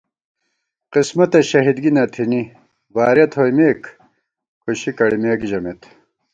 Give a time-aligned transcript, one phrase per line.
[0.93, 2.41] قِسمَتہ شہیدگی نہ تھنی
[2.95, 3.79] وارِیَہ تھوئیمېک
[4.61, 5.81] کھُشی کڑِمېک ژمېت